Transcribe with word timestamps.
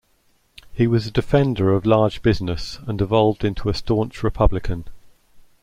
He 0.73 0.87
was 0.87 1.05
a 1.05 1.11
defender 1.11 1.71
of 1.73 1.85
large 1.85 2.23
business 2.23 2.79
and 2.87 2.99
evolved 2.99 3.45
into 3.45 3.69
a 3.69 3.73
staunch 3.75 4.23
Republican. 4.23 4.85